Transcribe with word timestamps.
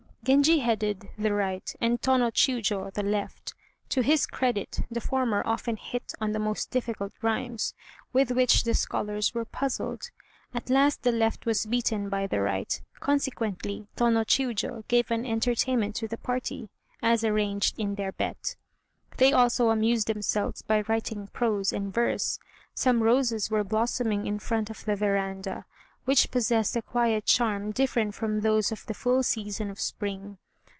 Genji 0.23 0.59
headed 0.59 1.09
the 1.17 1.33
right, 1.33 1.73
and 1.81 1.99
Tô 1.99 2.19
no 2.19 2.29
Chiûjiô 2.29 2.93
the 2.93 3.01
left. 3.01 3.55
To 3.89 4.01
his 4.03 4.27
credit 4.27 4.81
the 4.91 5.01
former 5.01 5.41
often 5.47 5.77
hit 5.77 6.13
on 6.21 6.31
the 6.31 6.37
most 6.37 6.69
difficult 6.69 7.11
rhymes, 7.23 7.73
with 8.13 8.29
which 8.29 8.63
the 8.63 8.75
scholars 8.75 9.33
were 9.33 9.45
puzzled. 9.45 10.11
At 10.53 10.69
last 10.69 11.01
the 11.01 11.11
left 11.11 11.47
was 11.47 11.65
beaten 11.65 12.07
by 12.07 12.27
the 12.27 12.39
right, 12.39 12.79
consequently 12.99 13.87
Tô 13.97 14.13
no 14.13 14.23
Chiûjiô 14.23 14.87
gave 14.87 15.09
an 15.09 15.25
entertainment 15.25 15.95
to 15.95 16.07
the 16.07 16.17
party, 16.17 16.69
as 17.01 17.23
arranged 17.23 17.79
in 17.79 17.95
their 17.95 18.11
bet. 18.11 18.55
They 19.17 19.33
also 19.33 19.71
amused 19.71 20.05
themselves 20.05 20.61
by 20.61 20.81
writing 20.81 21.29
prose 21.33 21.73
and 21.73 21.91
verse. 21.91 22.37
Some 22.75 23.01
roses 23.01 23.49
were 23.49 23.63
blossoming 23.63 24.27
in 24.27 24.37
front 24.37 24.69
of 24.69 24.85
the 24.85 24.95
veranda, 24.95 25.65
which 26.03 26.31
possessed 26.31 26.75
a 26.75 26.81
quiet 26.81 27.23
charm 27.27 27.69
different 27.71 28.15
from 28.15 28.41
those 28.41 28.71
of 28.71 28.83
the 28.87 28.93
full 28.93 29.21
season 29.21 29.69
of 29.69 29.79
spring. 29.79 30.35